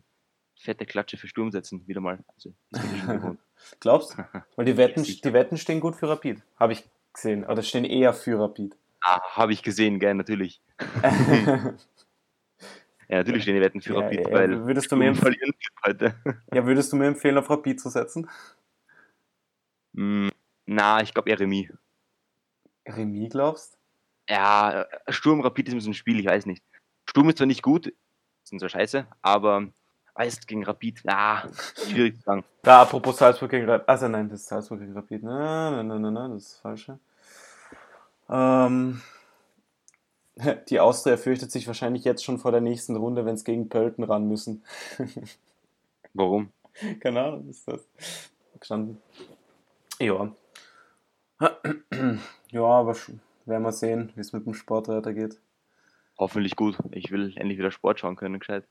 [0.60, 2.20] fette Klatsche für Sturm setzen, wieder mal.
[2.36, 2.54] Also,
[3.80, 4.24] Glaubst du?
[4.56, 6.84] Weil die Wetten, die Wetten stehen gut für Rapid, habe ich
[7.18, 7.46] gesehen.
[7.46, 8.78] Oder stehen eher für Rapid.
[9.02, 10.62] Ah, habe ich gesehen, gell, natürlich.
[11.04, 11.74] ja,
[13.10, 15.54] natürlich stehen die Wetten für ja, Rapid, ja, weil würdest du mir verlieren
[15.86, 16.16] heute.
[16.54, 18.30] ja, würdest du mir empfehlen, auf Rapid zu setzen?
[19.94, 20.30] Mm,
[20.66, 21.70] na, ich glaube eher Remis.
[22.88, 23.78] Remis, glaubst
[24.30, 26.64] Ja, Sturm Rapid ist ein Spiel, ich weiß nicht.
[27.10, 27.94] Sturm ist zwar nicht gut,
[28.44, 29.68] sind so scheiße, aber
[30.18, 31.48] weißt gegen Rapid, ah,
[31.88, 32.44] schwierig zu sagen.
[32.64, 36.02] Da, apropos Salzburg gegen Rapid, also nein, das ist Salzburg gegen Rapid, nein, nein, nein,
[36.02, 37.00] nein, nein das ist das Falsche.
[38.30, 39.02] Ähm,
[40.70, 44.04] die Austria fürchtet sich wahrscheinlich jetzt schon vor der nächsten Runde, wenn es gegen Pölten
[44.04, 44.64] ran müssen.
[46.14, 46.52] Warum?
[47.00, 47.88] Keine Ahnung, ist das
[48.60, 49.02] gestanden.
[50.00, 50.32] Ja.
[52.50, 52.96] Ja, aber
[53.46, 55.38] werden wir sehen, wie es mit dem Sport weitergeht.
[56.18, 56.78] Hoffentlich gut.
[56.92, 58.64] Ich will endlich wieder Sport schauen können, gescheit.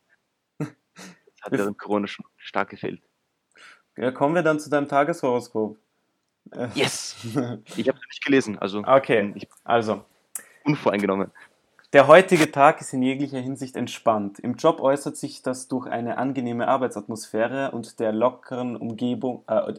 [1.47, 3.03] Hat ja Corona schon stark gefehlt.
[3.97, 5.79] Ja, kommen wir dann zu deinem Tageshoroskop.
[6.75, 7.17] Yes!
[7.77, 8.85] Ich habe es nicht gelesen, also.
[8.85, 10.05] Okay, also.
[10.65, 11.31] Unvoreingenommen.
[11.97, 14.39] Der heutige Tag ist in jeglicher Hinsicht entspannt.
[14.39, 19.73] Im Job äußert sich das durch eine angenehme Arbeitsatmosphäre und der lockeren Umgebung äh,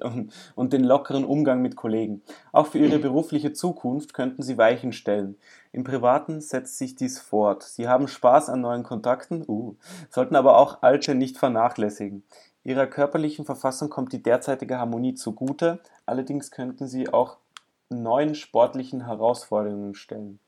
[0.55, 2.23] und den lockeren Umgang mit Kollegen.
[2.51, 5.37] Auch für Ihre berufliche Zukunft könnten Sie Weichen stellen.
[5.71, 7.61] Im Privaten setzt sich dies fort.
[7.61, 9.75] Sie haben Spaß an neuen Kontakten, uh,
[10.09, 12.23] sollten aber auch alte nicht vernachlässigen.
[12.63, 17.37] Ihrer körperlichen Verfassung kommt die derzeitige Harmonie zugute, allerdings könnten sie auch
[17.89, 20.39] neuen sportlichen Herausforderungen stellen.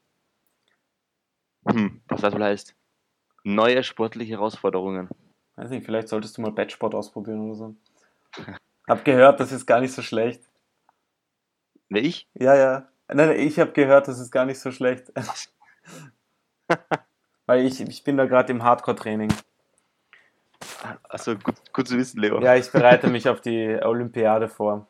[1.68, 2.76] Hm, was das wohl heißt?
[3.44, 5.10] Neue sportliche Herausforderungen.
[5.56, 7.76] Weiß nicht, vielleicht solltest du mal Bettsport ausprobieren oder so.
[8.88, 10.42] Hab gehört, das ist gar nicht so schlecht.
[11.90, 12.28] Wer ich?
[12.34, 12.88] Ja, ja.
[13.08, 15.12] Nein, ich habe gehört, das ist gar nicht so schlecht.
[17.46, 19.34] Weil ich, ich bin da gerade im Hardcore-Training.
[21.04, 22.42] Also gut, gut zu wissen, Leo.
[22.42, 24.88] Ja, ich bereite mich auf die Olympiade vor.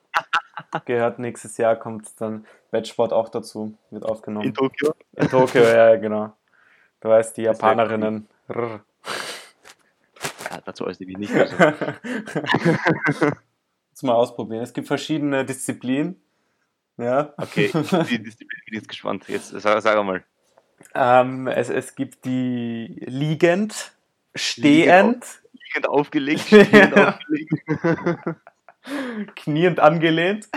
[0.86, 4.48] Gehört nächstes Jahr, kommt dann Wettsport auch dazu, wird aufgenommen.
[4.48, 4.94] In Tokio.
[5.16, 6.34] In Tokio, ja, genau.
[7.02, 8.28] Du weißt, die Japanerinnen.
[8.50, 8.84] Rrr.
[10.50, 11.34] Ja, dazu äußere ich mich nicht.
[11.34, 11.56] Also.
[13.90, 14.64] Jetzt mal ausprobieren.
[14.64, 16.22] Es gibt verschiedene Disziplinen.
[16.98, 17.34] Ja.
[17.38, 17.70] Okay,
[18.10, 19.24] die Disziplin bin jetzt gespannt.
[19.30, 20.24] Jetzt sag, sag mal.
[20.94, 23.94] Ähm, es, es gibt die liegend,
[24.36, 27.54] stehend, Liegend aufgelegt, stehend aufgelegt.
[29.36, 30.50] kniend angelehnt.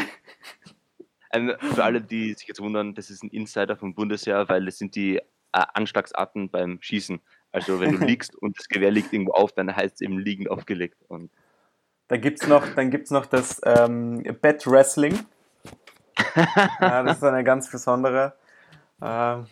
[1.33, 4.79] Ähm, für alle, die sich jetzt wundern, das ist ein Insider vom Bundesheer, weil das
[4.79, 5.21] sind die
[5.53, 7.21] Anschlagsarten beim Schießen.
[7.53, 10.51] Also wenn du liegst und das Gewehr liegt irgendwo auf, dann heißt es eben liegend
[10.51, 10.97] aufgelegt.
[11.09, 11.31] Und
[12.09, 15.19] Da gibt's noch, dann gibt's noch das ähm, Bed Wrestling.
[16.81, 18.35] Ja, das ist eine ganz besondere
[19.03, 19.47] ähm.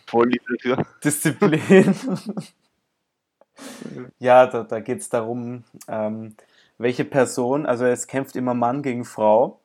[1.03, 1.95] Disziplin.
[4.19, 6.35] ja, da, da geht es darum, ähm,
[6.77, 9.59] welche Person, also es kämpft immer Mann gegen Frau.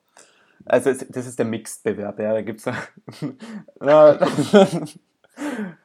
[0.65, 2.73] Also es, das ist der Mixed-Bewerb, ja, da gibt es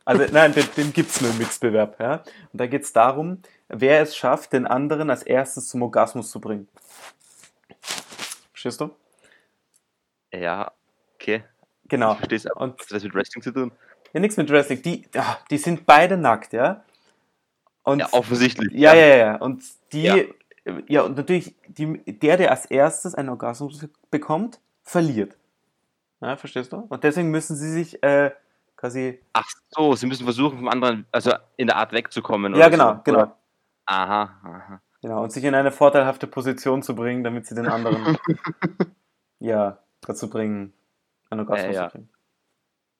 [0.04, 2.22] Also nein, den, den gibt es nur im Mixed-Bewerb, ja.
[2.52, 6.40] Und da geht es darum, wer es schafft, den anderen als erstes zum Orgasmus zu
[6.40, 6.68] bringen.
[8.52, 8.90] Verstehst du?
[10.32, 10.72] Ja,
[11.14, 11.44] okay.
[11.88, 12.12] Genau.
[12.12, 12.46] Ich verstehe es.
[12.46, 13.72] Und hat das mit Wrestling zu tun?
[14.12, 14.82] ja, nichts mit Wrestling.
[14.82, 16.84] Die, ja, die sind beide nackt, ja.
[17.82, 18.72] Und Ja, offensichtlich.
[18.72, 19.36] Ja, ja, ja.
[19.36, 19.62] Und
[19.92, 20.16] die, Ja.
[20.88, 25.36] ja, und natürlich, die, der, der als erstes einen Orgasmus bekommt, verliert.
[26.20, 26.86] Ja, verstehst du?
[26.88, 28.30] Und deswegen müssen sie sich äh,
[28.82, 29.20] quasi.
[29.32, 32.54] Ach so, sie müssen versuchen, vom anderen, also in der Art wegzukommen.
[32.56, 33.00] Ja, genau, so.
[33.04, 33.18] genau.
[33.18, 33.38] Oder?
[33.86, 34.82] Aha, aha.
[35.00, 35.22] Genau.
[35.22, 38.18] Und sich in eine vorteilhafte Position zu bringen, damit sie den anderen
[39.38, 40.72] ja, dazu bringen,
[41.30, 41.84] einen Orgasmus Äh, ja.
[41.88, 42.08] zu kriegen.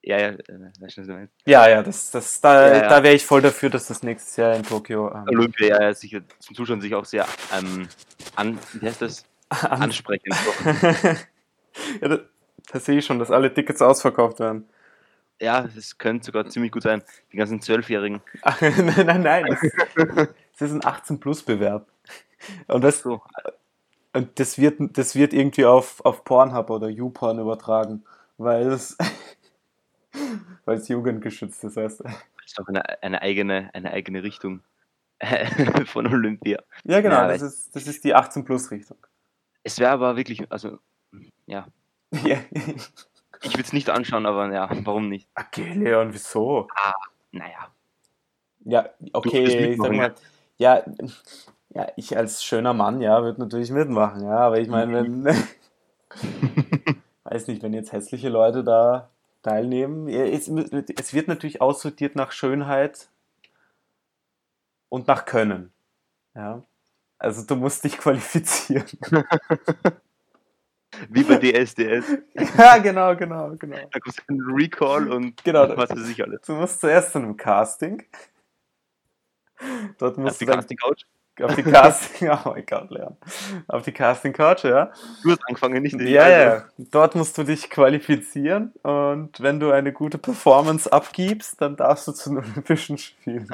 [0.04, 1.34] Ja, ja, äh, weißt du, was du meinst.
[1.46, 2.88] Ja, ja, das, das, da, Ja, ja.
[2.88, 5.94] da wäre ich voll dafür, dass das nächstes Jahr in Tokio ähm, Olympia, ja, ja,
[5.94, 7.88] sicher, zum Zuschauen sich auch sehr ähm,
[8.34, 9.24] an, wie heißt das?
[9.48, 10.34] an, ansprechend.
[12.00, 12.18] ja, da,
[12.72, 14.68] da sehe ich schon, dass alle Tickets ausverkauft werden.
[15.40, 17.02] Ja, das könnte sogar ziemlich gut sein.
[17.32, 18.20] Die ganzen Zwölfjährigen.
[18.60, 19.58] Nein, nein, nein.
[20.58, 21.86] Das ist ein 18-Plus-Bewerb.
[22.68, 23.22] Und das, So,
[24.12, 28.04] und das wird, das wird irgendwie auf, auf Pornhub oder YouPorn übertragen,
[28.36, 28.96] weil es,
[30.64, 31.76] weil es jugendgeschützt ist.
[31.76, 32.00] Heißt.
[32.04, 32.14] das
[32.46, 34.62] ist doch eine, eine, eigene, eine eigene Richtung
[35.86, 36.62] von Olympia.
[36.84, 38.98] Ja, genau, Ja, das, ist, das ist die 18-Plus-Richtung.
[39.64, 40.78] Es wäre aber wirklich, also,
[41.46, 41.66] ja,
[42.24, 42.38] Ja.
[43.42, 45.28] Ich würde es nicht anschauen, aber ja, warum nicht?
[45.34, 46.68] Okay, Leon, wieso?
[47.32, 47.68] Naja,
[48.64, 50.14] Ja, okay, ich sag mal,
[50.58, 50.82] ja,
[51.70, 55.24] ja, ich als schöner Mann, ja, würde natürlich mitmachen, ja, aber ich meine, wenn,
[57.24, 59.08] weiß nicht, wenn jetzt hässliche Leute da
[59.42, 63.08] teilnehmen, es, es wird natürlich aussortiert nach Schönheit
[64.88, 65.72] und nach Können,
[66.34, 66.62] ja.
[67.18, 68.84] Also du musst dich qualifizieren.
[71.08, 72.18] wie bei DSDS.
[72.58, 73.76] ja, genau, genau, genau.
[73.90, 75.76] Da kommt ein Recall und Genau.
[75.76, 76.40] was weiß ich alles.
[76.42, 78.02] Du musst zuerst zu einem Casting.
[79.98, 81.02] Dort Auf musst die du dann Casting Couch.
[81.40, 83.16] auf die Casting, oh mein Gott, Leon.
[83.68, 84.92] Auf die Casting Couch, ja.
[85.22, 86.08] Du hast angefangen, nicht ich.
[86.10, 86.64] Ja, Also, ja.
[86.90, 92.12] Dort musst du dich qualifizieren und wenn du eine gute Performance abgibst, dann darfst du
[92.12, 93.48] zu den Olympischen Spielen.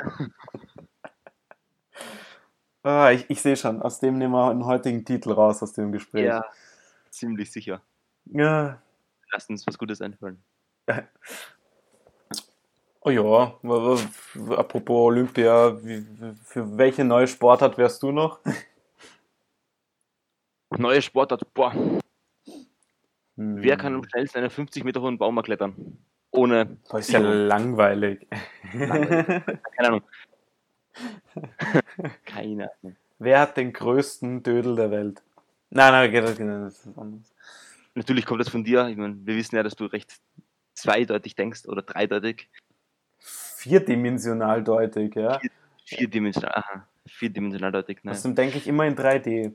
[2.83, 5.93] ah, ich, ich sehe schon, aus dem nehmen wir einen heutigen Titel raus aus dem
[5.93, 6.25] Gespräch.
[6.25, 6.45] Ja,
[7.19, 7.83] ziemlich sicher.
[8.27, 8.81] Ja.
[9.33, 10.43] Lass uns was Gutes einfallen.
[13.01, 13.55] Oh ja,
[14.57, 15.71] apropos Olympia,
[16.45, 18.41] für welche neue Sportart wärst du noch?
[20.77, 21.43] Neue Sportart.
[21.55, 22.03] Boah, Hm.
[23.63, 25.97] wer kann am schnellsten einen 50 Meter hohen Baum klettern?
[26.33, 28.27] Ohne, Boah, ist ja langweilig.
[28.73, 30.03] keine Ahnung.
[32.27, 32.97] keine Ahnung.
[33.21, 35.23] Wer hat den größten Dödel der Welt?
[35.71, 37.35] Nein, nein, geht das, ist anders.
[37.95, 38.87] Natürlich kommt das von dir.
[38.89, 40.19] Ich meine, wir wissen ja, dass du recht
[40.75, 42.49] zweideutig denkst oder dreideutig.
[43.19, 45.41] Vierdimensional deutig, ja.
[45.85, 48.01] Vierdimensional, aha, vierdimensional deutig.
[48.03, 48.15] Nein.
[48.15, 49.53] Außerdem denke ich immer in 3D.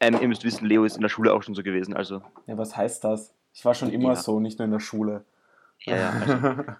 [0.00, 1.94] Ähm, ihr müsst wissen, Leo ist in der Schule auch schon so gewesen.
[1.94, 3.32] Also, Ja, was heißt das?
[3.54, 4.16] Ich war schon immer Ja.
[4.16, 5.24] so, nicht nur in der Schule.
[5.84, 6.32] ja, ja, also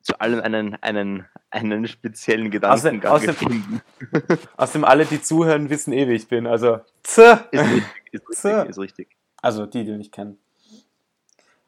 [0.00, 3.80] zu allem einen, einen, einen speziellen Gedankengang außerdem- gefunden.
[4.56, 6.46] Außerdem alle, die zuhören, wissen eh, wie ich bin.
[6.46, 7.46] Also, tse.
[7.50, 9.08] Ist richtig, ist richtig, ist richtig.
[9.42, 10.38] Also die, die mich kennen.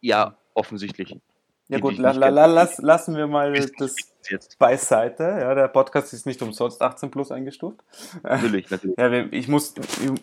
[0.00, 1.16] Ja, offensichtlich.
[1.70, 3.94] Ja gut, la, la, la, lass, lassen wir mal das,
[4.30, 4.58] jetzt.
[4.58, 5.22] beiseite.
[5.22, 7.84] Ja, der Podcast ist nicht umsonst 18 plus eingestuft.
[8.22, 8.96] Natürlich, natürlich.
[8.96, 9.74] Ja, wir, ich muss,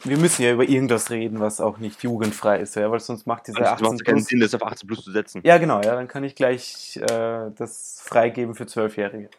[0.04, 3.46] wir müssen ja über irgendwas reden, was auch nicht jugendfrei ist, ja, weil sonst macht
[3.46, 4.28] diese Sonst 18 macht es keinen plus.
[4.28, 5.42] Sinn, das auf 18 plus zu setzen.
[5.44, 9.30] Ja, genau, ja, dann kann ich gleich äh, das freigeben für 12-Jährige.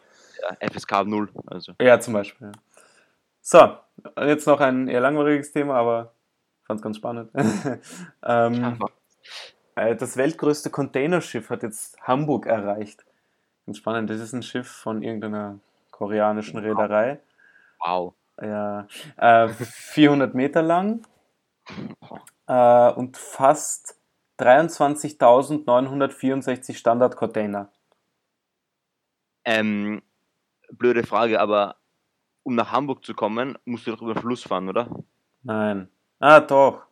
[0.59, 1.29] FSK 0.
[1.47, 1.73] Also.
[1.81, 2.51] Ja, zum Beispiel.
[3.41, 3.77] So,
[4.21, 6.13] jetzt noch ein eher langweiliges Thema, aber
[6.63, 7.31] fand es ganz spannend.
[8.25, 8.79] ähm,
[9.75, 13.05] äh, das weltgrößte Containerschiff hat jetzt Hamburg erreicht.
[13.65, 15.59] Ganz spannend, das ist ein Schiff von irgendeiner
[15.91, 17.19] koreanischen Reederei.
[17.79, 18.13] Wow.
[18.41, 21.05] Ja, äh, 400 Meter lang
[22.47, 23.97] äh, und fast
[24.39, 27.69] 23.964 Standardcontainer.
[29.45, 30.01] Ähm,
[30.71, 31.77] blöde Frage, aber
[32.43, 34.89] um nach Hamburg zu kommen, musst du doch über den Fluss fahren, oder?
[35.43, 35.89] Nein.
[36.19, 36.83] Ah, doch.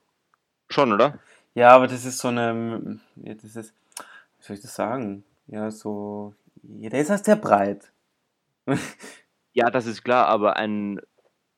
[0.69, 1.19] Schon, oder?
[1.53, 3.73] Ja, aber das ist so eine, das ist,
[4.37, 5.23] wie soll ich das sagen?
[5.47, 6.33] Ja, so,
[6.63, 7.91] ja, der ist halt sehr breit.
[9.57, 10.99] Ja, das ist klar, aber ein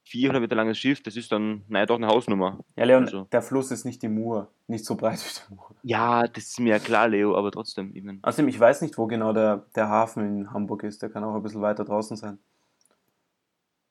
[0.08, 2.60] 400 Meter langes Schiff, das ist dann, naja, doch eine Hausnummer.
[2.76, 3.24] Ja, Leon, Also.
[3.32, 5.76] der Fluss ist nicht die Mur, nicht so breit wie der Mur.
[5.84, 7.91] Ja, das ist mir ja klar, Leo, aber trotzdem.
[7.96, 11.02] Ich mein, Außerdem, ich weiß nicht, wo genau der, der Hafen in Hamburg ist.
[11.02, 12.39] Der kann auch ein bisschen weiter draußen sein.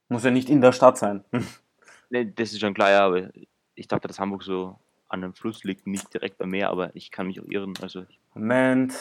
[0.09, 1.25] Muss ja nicht in der Stadt sein.
[2.11, 3.31] nee, das ist schon klar, ja, aber
[3.75, 7.11] ich dachte, dass Hamburg so an einem Fluss liegt, nicht direkt am Meer, aber ich
[7.11, 7.75] kann mich auch irren.
[7.81, 8.95] Also Moment,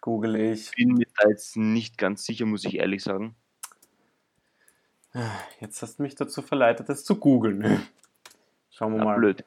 [0.00, 0.70] google ich.
[0.72, 3.34] bin mir da jetzt nicht ganz sicher, muss ich ehrlich sagen.
[5.60, 7.86] Jetzt hast du mich dazu verleitet, das zu googeln.
[8.70, 9.16] Schauen wir Ja, mal.
[9.18, 9.44] blöd.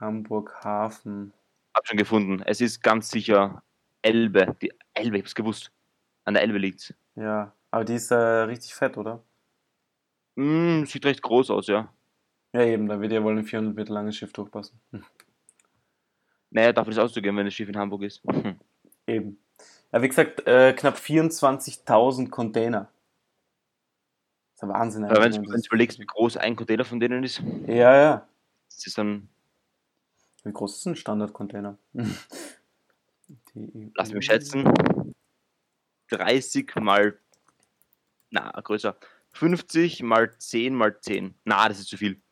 [0.00, 1.32] Hamburg Hafen.
[1.74, 2.42] Hab schon gefunden.
[2.44, 3.62] Es ist ganz sicher
[4.02, 4.56] Elbe.
[4.60, 5.70] Die Elbe, ich hab's gewusst.
[6.24, 6.92] An der Elbe liegt's.
[7.14, 9.22] Ja, aber die ist äh, richtig fett, oder?
[10.34, 11.88] Mm, sieht recht groß aus, ja.
[12.52, 14.80] Ja, eben, da wird ja wohl ein 400 Meter langes Schiff durchpassen.
[14.92, 15.04] Hm.
[16.50, 18.22] Naja, darf das auszugehen, wenn das Schiff in Hamburg ist.
[18.24, 18.58] Hm.
[19.06, 19.38] Eben.
[19.92, 22.88] Ja, wie gesagt, äh, knapp 24.000 Container.
[24.56, 25.04] Das ist ein Wahnsinn.
[25.04, 27.94] Aber wenn du wenn wenn du überlegst, wie groß ein Container von denen ist, Ja,
[27.94, 28.26] ja.
[28.70, 29.28] das ist dann,
[30.44, 31.76] Wie groß ist ein Standardcontainer?
[33.94, 34.64] Lass mich schätzen,
[36.08, 37.18] 30 mal,
[38.30, 38.96] na, größer,
[39.32, 41.34] 50 mal 10 mal 10.
[41.44, 42.22] Na, das ist zu viel.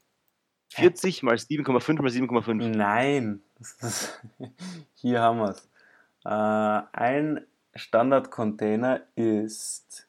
[0.70, 2.68] 40 mal 7,5 mal 7,5.
[2.74, 3.42] Nein.
[3.60, 4.22] Ist,
[4.94, 5.68] hier haben wir es.
[6.24, 10.08] Äh, ein Standardcontainer ist.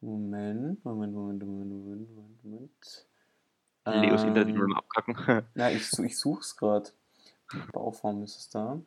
[0.00, 3.06] Moment, Moment, Moment, Moment, Moment, Moment, Moment.
[3.86, 5.16] Leos Internet will Ähm, mal abkacken.
[5.54, 6.90] Ja, ich, ich suche es gerade.
[7.72, 8.80] Bauform ist es da.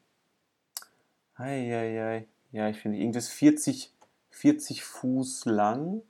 [1.36, 2.28] Eieiei.
[2.52, 3.94] Ja, ich finde irgendwas 40,
[4.30, 6.04] 40 Fuß lang.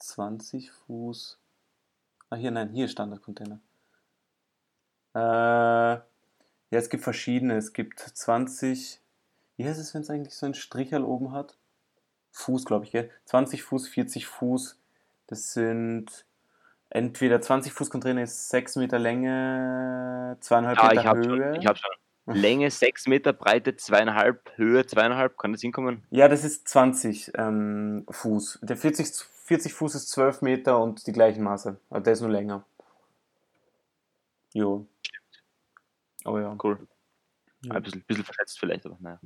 [0.00, 1.38] 20 Fuß.
[2.30, 3.60] Ah, hier, nein, hier Standardcontainer.
[5.14, 6.02] Äh, ja,
[6.70, 7.56] es gibt verschiedene.
[7.56, 9.00] Es gibt 20.
[9.56, 11.56] Wie heißt es, wenn es eigentlich so einen Stricherl oben hat?
[12.36, 13.10] Fuß, glaube ich, gell?
[13.24, 14.78] 20 Fuß, 40 Fuß.
[15.26, 16.26] Das sind
[16.90, 21.52] entweder 20 Fuß Container ist 6 Meter Länge, 2,5 Ja, Meter ich habe Höhe.
[21.52, 21.60] schon.
[21.60, 21.90] Ich hab schon.
[22.26, 25.28] Länge 6 Meter, Breite 2,5, Höhe 2,5.
[25.36, 26.04] Kann das hinkommen?
[26.10, 28.58] Ja, das ist 20 ähm, Fuß.
[28.62, 29.06] Der 40,
[29.44, 31.78] 40 Fuß ist 12 Meter und die gleichen Maße.
[31.88, 32.64] Aber der ist nur länger.
[34.52, 34.86] Jo.
[36.24, 36.54] Oh ja.
[36.62, 36.86] Cool.
[37.62, 37.74] Ja.
[37.74, 39.20] Ein bisschen, bisschen verschätzt vielleicht, aber naja.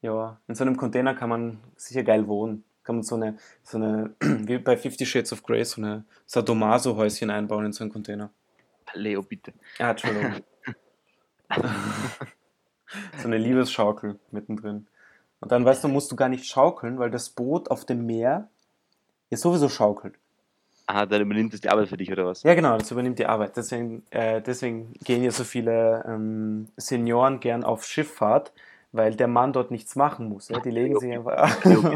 [0.00, 2.64] Ja, in so einem Container kann man sicher geil wohnen.
[2.84, 7.30] Kann man so eine, so eine, wie bei Fifty Shades of Grey, so eine Sadomaso-Häuschen
[7.30, 8.30] einbauen in so einen Container.
[8.94, 9.52] Leo, bitte.
[9.78, 10.36] Ah, Entschuldigung.
[13.18, 14.86] so eine Liebesschaukel mittendrin.
[15.40, 18.48] Und dann, weißt du, musst du gar nicht schaukeln, weil das Boot auf dem Meer
[19.30, 20.14] ja sowieso schaukelt.
[20.86, 22.42] Aha, dann übernimmt das die Arbeit für dich, oder was?
[22.44, 23.56] Ja, genau, das übernimmt die Arbeit.
[23.56, 28.52] Deswegen, äh, deswegen gehen ja so viele ähm, Senioren gern auf Schifffahrt,
[28.92, 30.48] weil der Mann dort nichts machen muss.
[30.48, 30.60] Ja?
[30.60, 31.94] Die legen sich, einfach, ja,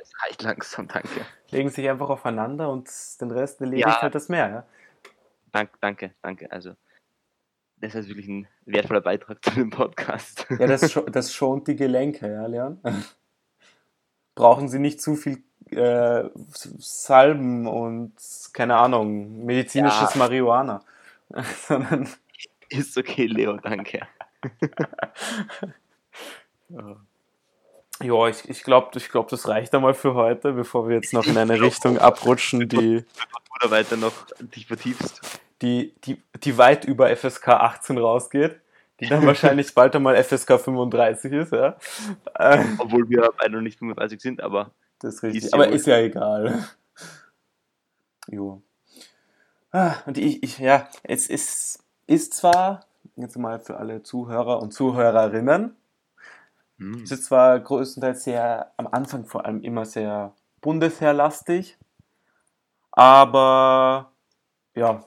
[0.00, 1.08] es reicht langsam, danke.
[1.50, 2.88] legen sich einfach aufeinander und
[3.20, 4.02] den Rest erledigt Ja.
[4.02, 4.48] halt das Meer.
[4.48, 4.64] Ja?
[5.52, 6.50] Dank, danke, danke.
[6.50, 6.74] Also,
[7.78, 10.46] das ist wirklich ein wertvoller Beitrag zu dem Podcast.
[10.58, 12.80] Ja, das, das schont die Gelenke, ja, Leon?
[14.34, 18.14] Brauchen Sie nicht zu viel äh, Salben und,
[18.52, 20.18] keine Ahnung, medizinisches Ja.
[20.18, 20.82] Marihuana,
[21.68, 22.08] sondern
[22.68, 24.06] Ist okay, Leo, danke.
[28.02, 31.26] Ja, ich, ich glaube, ich glaub, das reicht einmal für heute, bevor wir jetzt noch
[31.26, 33.04] in eine Richtung abrutschen, die,
[33.60, 35.20] da weiter noch dich vertiefst.
[35.62, 38.60] die, die, die weit über FSK 18 rausgeht,
[39.00, 41.76] die dann wahrscheinlich bald einmal FSK 35 ist, ja.
[42.34, 45.44] Äh, Obwohl wir beide noch nicht 35 sind, aber Das ist richtig.
[45.44, 46.64] Ist ja Aber wohl- ist ja egal.
[48.28, 48.62] Jo.
[49.70, 52.84] Ah, und ich, ich, ja, es ist, ist zwar,
[53.16, 55.74] jetzt mal für alle Zuhörer und Zuhörerinnen,
[56.82, 57.02] Hm.
[57.04, 61.78] Es ist zwar größtenteils sehr, am Anfang vor allem immer sehr bundesheerlastig,
[62.90, 64.12] aber
[64.74, 65.04] ja,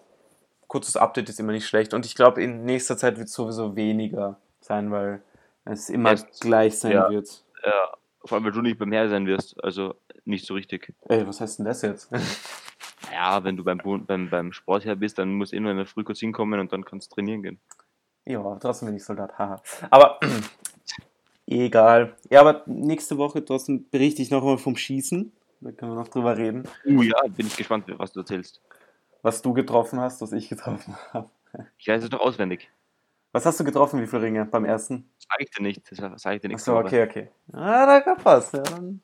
[0.67, 1.93] kurzes Update ist immer nicht schlecht.
[1.93, 5.21] Und ich glaube, in nächster Zeit wird es sowieso weniger sein, weil
[5.65, 7.09] es immer Jetzt, gleich sein ja.
[7.09, 7.43] wird.
[7.65, 9.61] Ja, vor allem, weil du nicht beim Heer sein wirst.
[9.63, 10.93] Also nicht so richtig.
[11.09, 12.09] Ey, was heißt denn das jetzt?
[13.11, 16.03] Ja, wenn du beim, beim, beim Sportherr bist, dann musst du nur in der Früh
[16.03, 17.59] kurz hinkommen und dann kannst du trainieren gehen.
[18.25, 19.61] ja, trotzdem bin ich Soldat, haha.
[19.89, 20.19] Aber
[21.47, 22.15] egal.
[22.29, 25.31] Ja, aber nächste Woche trotzdem berichte ich noch mal vom Schießen.
[25.61, 26.67] Da können wir noch drüber reden.
[26.85, 28.61] Uh, ja, bin ich gespannt, was du erzählst.
[29.21, 31.29] Was du getroffen hast, was ich getroffen habe.
[31.77, 32.69] Ich weiß es doch auswendig.
[33.31, 35.09] Was hast du getroffen, wie viele Ringe beim ersten?
[35.17, 35.81] Sag ich dir nicht.
[35.89, 37.29] Das sage ich dir nächste Achso, okay, okay.
[37.51, 38.51] Ah, da kann was.
[38.51, 39.01] Ja, dann,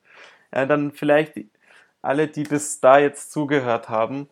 [0.53, 1.33] ja, dann vielleicht
[2.01, 4.29] alle, die bis da jetzt zugehört haben,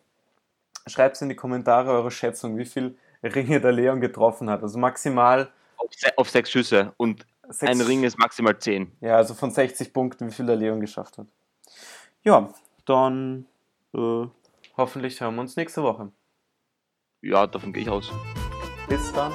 [0.87, 4.63] schreibt in die Kommentare eure Schätzung, wie viel Ringe der Leon getroffen hat.
[4.63, 8.91] Also maximal Auf, auf sechs Schüsse und sechs, ein Ring ist maximal zehn.
[9.01, 11.27] Ja, also von 60 Punkten, wie viel der Leon geschafft hat.
[12.23, 12.49] Ja,
[12.85, 13.45] dann
[13.93, 14.25] äh,
[14.77, 16.11] hoffentlich hören wir uns nächste Woche.
[17.21, 18.11] Ja, davon gehe ich aus.
[18.87, 19.33] Bis dann.